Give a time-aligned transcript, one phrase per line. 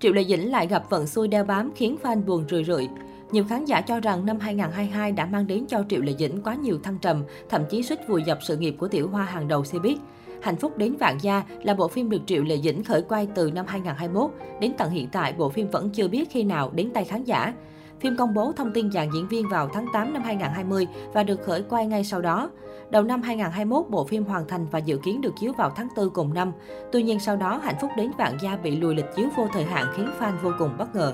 [0.00, 2.88] Triệu Lệ Dĩnh lại gặp vận xui đeo bám khiến fan buồn rười rượi.
[3.32, 6.54] Nhiều khán giả cho rằng năm 2022 đã mang đến cho Triệu Lệ Dĩnh quá
[6.54, 9.62] nhiều thăng trầm, thậm chí suýt vùi dập sự nghiệp của tiểu hoa hàng đầu
[9.62, 9.96] showbiz.
[10.42, 13.50] Hạnh phúc đến vạn gia là bộ phim được Triệu Lệ Dĩnh khởi quay từ
[13.50, 14.30] năm 2021.
[14.60, 17.54] Đến tận hiện tại, bộ phim vẫn chưa biết khi nào đến tay khán giả.
[18.00, 21.42] Phim công bố thông tin dàn diễn viên vào tháng 8 năm 2020 và được
[21.42, 22.50] khởi quay ngay sau đó.
[22.90, 26.10] Đầu năm 2021, bộ phim hoàn thành và dự kiến được chiếu vào tháng 4
[26.10, 26.52] cùng năm.
[26.92, 29.64] Tuy nhiên sau đó, Hạnh phúc đến vạn gia bị lùi lịch chiếu vô thời
[29.64, 31.12] hạn khiến fan vô cùng bất ngờ.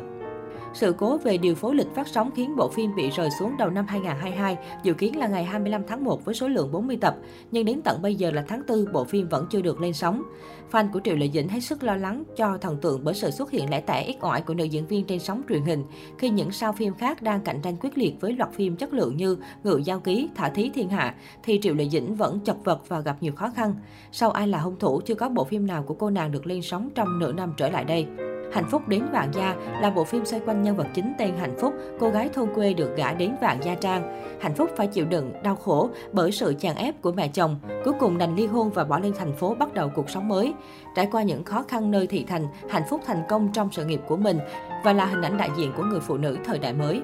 [0.76, 3.70] Sự cố về điều phối lịch phát sóng khiến bộ phim bị rời xuống đầu
[3.70, 7.16] năm 2022, dự kiến là ngày 25 tháng 1 với số lượng 40 tập,
[7.50, 10.22] nhưng đến tận bây giờ là tháng 4, bộ phim vẫn chưa được lên sóng.
[10.72, 13.50] Fan của Triệu Lệ Dĩnh hết sức lo lắng cho thần tượng bởi sự xuất
[13.50, 15.84] hiện lẻ tẻ ít ỏi của nữ diễn viên trên sóng truyền hình,
[16.18, 19.16] khi những sao phim khác đang cạnh tranh quyết liệt với loạt phim chất lượng
[19.16, 22.88] như Ngự Giao Ký, Thả Thí Thiên Hạ, thì Triệu Lệ Dĩnh vẫn chật vật
[22.88, 23.74] và gặp nhiều khó khăn.
[24.12, 26.62] Sau Ai là hung thủ, chưa có bộ phim nào của cô nàng được lên
[26.62, 28.06] sóng trong nửa năm trở lại đây.
[28.52, 31.54] Hạnh phúc đến Vạn Gia là bộ phim xoay quanh nhân vật chính tên Hạnh
[31.60, 34.22] Phúc, cô gái thôn quê được gả đến Vạn Gia Trang.
[34.40, 37.94] Hạnh Phúc phải chịu đựng, đau khổ bởi sự chèn ép của mẹ chồng, cuối
[38.00, 40.54] cùng đành ly hôn và bỏ lên thành phố bắt đầu cuộc sống mới.
[40.96, 44.00] Trải qua những khó khăn nơi thị thành, Hạnh Phúc thành công trong sự nghiệp
[44.08, 44.38] của mình
[44.84, 47.02] và là hình ảnh đại diện của người phụ nữ thời đại mới.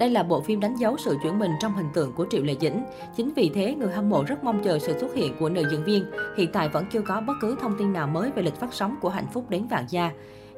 [0.00, 2.56] Đây là bộ phim đánh dấu sự chuyển mình trong hình tượng của Triệu Lệ
[2.60, 2.84] Dĩnh.
[3.16, 5.84] Chính vì thế, người hâm mộ rất mong chờ sự xuất hiện của nữ diễn
[5.84, 6.04] viên.
[6.36, 8.96] Hiện tại vẫn chưa có bất cứ thông tin nào mới về lịch phát sóng
[9.00, 10.10] của Hạnh Phúc đến Vạn Gia.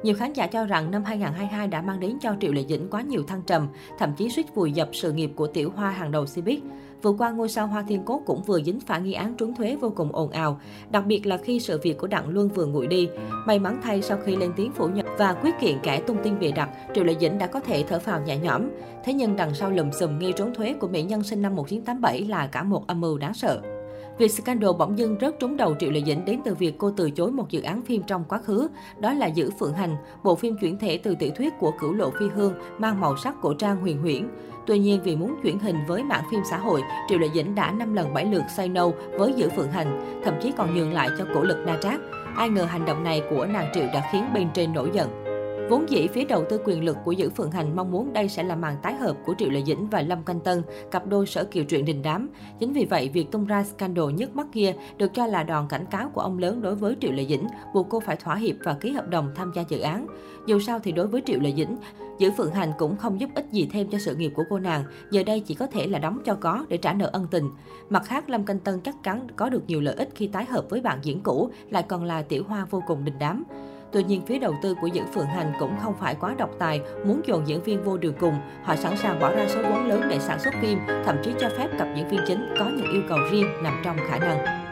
[0.03, 3.01] Nhiều khán giả cho rằng năm 2022 đã mang đến cho Triệu Lệ Dĩnh quá
[3.01, 3.67] nhiều thăng trầm,
[3.99, 6.59] thậm chí suýt vùi dập sự nghiệp của tiểu hoa hàng đầu Cbiz.
[7.01, 9.75] Vừa qua, ngôi sao Hoa Thiên Cốt cũng vừa dính phải nghi án trốn thuế
[9.75, 10.59] vô cùng ồn ào,
[10.91, 13.09] đặc biệt là khi sự việc của Đặng Luân vừa nguội đi.
[13.45, 16.39] May mắn thay sau khi lên tiếng phủ nhận và quyết kiện kẻ tung tin
[16.39, 18.61] bịa đặt, Triệu Lệ Dĩnh đã có thể thở phào nhẹ nhõm.
[19.03, 22.21] Thế nhưng đằng sau lùm xùm nghi trốn thuế của mỹ nhân sinh năm 1987
[22.21, 23.61] là cả một âm mưu đáng sợ.
[24.17, 27.11] Việc scandal bỗng dưng rớt trúng đầu Triệu Lệ Dĩnh đến từ việc cô từ
[27.11, 28.67] chối một dự án phim trong quá khứ,
[28.99, 32.11] đó là Giữ Phượng Hành, bộ phim chuyển thể từ tiểu thuyết của cửu lộ
[32.19, 34.27] phi hương mang màu sắc cổ trang huyền huyễn.
[34.65, 37.71] Tuy nhiên vì muốn chuyển hình với mạng phim xã hội, Triệu Lệ Dĩnh đã
[37.71, 41.09] 5 lần 7 lượt say no với Giữ Phượng Hành, thậm chí còn nhường lại
[41.17, 41.99] cho cổ lực Na Trác.
[42.35, 45.22] Ai ngờ hành động này của nàng Triệu đã khiến bên trên nổi giận.
[45.69, 48.43] Vốn dĩ phía đầu tư quyền lực của Dữ Phượng Hành mong muốn đây sẽ
[48.43, 51.43] là màn tái hợp của Triệu Lệ Dĩnh và Lâm Canh Tân, cặp đôi sở
[51.43, 52.29] kiều truyện đình đám.
[52.59, 55.85] Chính vì vậy, việc tung ra scandal nhức mắt kia được cho là đòn cảnh
[55.91, 58.73] cáo của ông lớn đối với Triệu Lệ Dĩnh, buộc cô phải thỏa hiệp và
[58.73, 60.07] ký hợp đồng tham gia dự án.
[60.45, 61.77] Dù sao thì đối với Triệu Lệ Dĩnh,
[62.17, 64.83] Dữ Phượng Hành cũng không giúp ích gì thêm cho sự nghiệp của cô nàng,
[65.11, 67.49] giờ đây chỉ có thể là đóng cho có để trả nợ ân tình.
[67.89, 70.69] Mặt khác, Lâm Canh Tân chắc chắn có được nhiều lợi ích khi tái hợp
[70.69, 73.43] với bạn diễn cũ, lại còn là tiểu hoa vô cùng đình đám.
[73.93, 76.81] Tuy nhiên, phía đầu tư của Dữ Phượng Hành cũng không phải quá độc tài,
[77.05, 78.35] muốn dồn diễn viên vô đường cùng.
[78.63, 81.49] Họ sẵn sàng bỏ ra số vốn lớn để sản xuất phim, thậm chí cho
[81.49, 84.63] phép cặp diễn viên chính có những yêu cầu riêng nằm trong khả năng.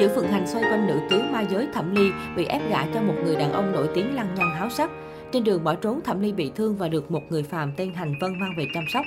[0.00, 3.00] Dữ Phượng Hành xoay quanh nữ tướng ma giới Thẩm Ly bị ép gả cho
[3.00, 4.90] một người đàn ông nổi tiếng lăng nhăng háo sắc.
[5.32, 8.14] Trên đường bỏ trốn, Thẩm Ly bị thương và được một người phàm tên Hành
[8.20, 9.04] Vân mang về chăm sóc.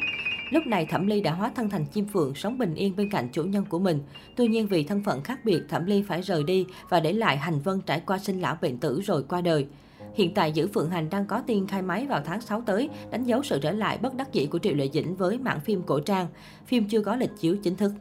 [0.49, 3.29] Lúc này Thẩm Ly đã hóa thân thành chim phượng sống bình yên bên cạnh
[3.31, 3.99] chủ nhân của mình.
[4.35, 7.37] Tuy nhiên vì thân phận khác biệt, Thẩm Ly phải rời đi và để lại
[7.37, 9.67] Hành Vân trải qua sinh lão bệnh tử rồi qua đời.
[10.15, 13.23] Hiện tại Giữ Phượng Hành đang có tiên khai máy vào tháng 6 tới, đánh
[13.23, 15.99] dấu sự trở lại bất đắc dĩ của Triệu Lệ Dĩnh với mảng phim cổ
[15.99, 16.27] trang.
[16.65, 17.91] Phim chưa có lịch chiếu chính thức.